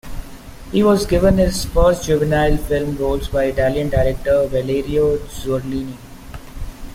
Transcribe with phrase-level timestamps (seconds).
[0.71, 5.95] He was given his first juvenile film roles by Italian director Valerio Zurlini.